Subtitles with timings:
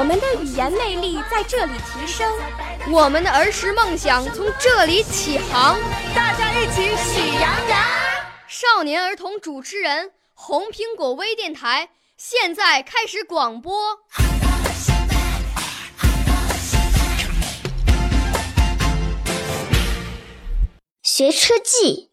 [0.00, 2.26] 我们的语言魅力在这里提升，
[2.90, 5.78] 我们的儿时梦想从这里起航。
[6.14, 7.78] 大家一起喜羊羊。
[8.48, 13.98] 少年儿童主持人，红苹果微电台现在开始广播。
[21.02, 22.08] 学车记。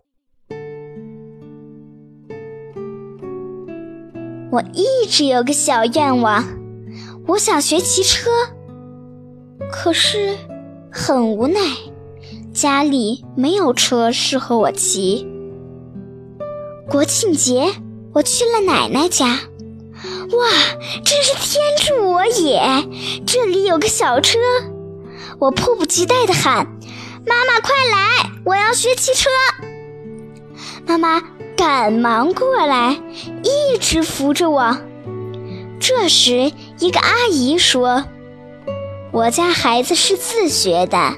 [4.51, 6.43] 我一直有个小愿望，
[7.27, 8.29] 我想学骑车，
[9.71, 10.37] 可是
[10.89, 11.59] 很无奈，
[12.53, 15.27] 家里没有车适合我骑。
[16.89, 17.73] 国庆节，
[18.13, 20.49] 我去了奶奶家，哇，
[21.03, 22.61] 真是天助我也！
[23.25, 24.39] 这里有个小车，
[25.39, 26.65] 我迫不及待地喊
[27.27, 29.29] ：“妈妈，快来，我要学骑车！”
[30.87, 31.21] 妈妈。
[31.57, 33.01] 赶忙过来，
[33.41, 34.77] 一直扶着我。
[35.87, 38.03] 这时，一个阿姨说
[39.09, 41.13] ：“我家孩子是自学的，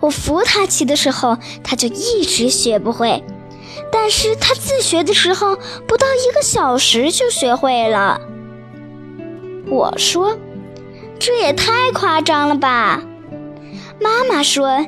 [0.00, 3.22] 我扶他骑的时候，他就一直学不会。
[3.92, 5.54] 但是他自学的时候，
[5.86, 8.20] 不到一个小时就学会了。”
[9.70, 10.36] 我说
[11.20, 13.04] ：“这也太夸张了吧！”
[14.02, 14.84] 妈妈说：“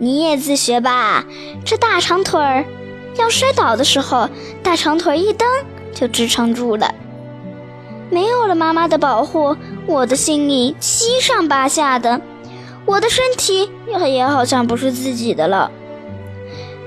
[0.00, 1.26] 你也自学吧，
[1.66, 2.64] 这大长腿儿。”
[3.20, 4.30] 要摔倒的时候，
[4.62, 5.46] 大长腿一蹬
[5.92, 6.94] 就支撑住了。
[8.12, 12.20] 没有了妈妈的保护，我的心里七上八下的，
[12.84, 15.70] 我的身体也也好像不是自己的了，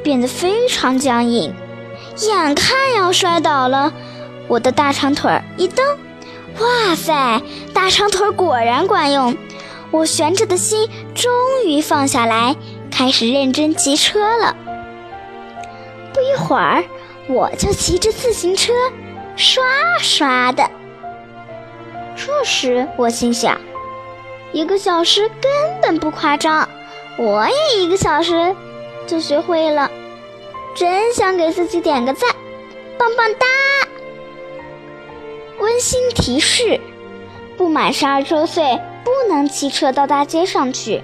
[0.03, 1.51] 变得非常僵硬，
[2.21, 3.91] 眼看要摔倒了。
[4.47, 5.83] 我的大长腿一蹬，
[6.59, 7.41] 哇塞，
[7.73, 9.35] 大长腿果然管用，
[9.89, 11.31] 我悬着的心终
[11.65, 12.55] 于放下来，
[12.91, 14.55] 开始认真骑车了。
[16.13, 16.83] 不一会儿，
[17.27, 18.71] 我就骑着自行车，
[19.35, 19.63] 刷
[19.99, 20.69] 刷的。
[22.25, 23.61] 这时我心想，
[24.51, 26.67] 一个小时根本不夸张，
[27.19, 28.55] 我也一个小时
[29.05, 29.91] 就学会了，
[30.75, 32.27] 真想给自己点个赞，
[32.97, 33.45] 棒棒哒！
[35.59, 36.79] 温馨提示：
[37.57, 41.03] 不满十二周岁不能骑车到大街上去。